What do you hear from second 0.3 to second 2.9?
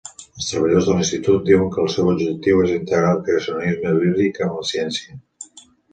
Els treballadors de l'institut diuen que el seu objectiu és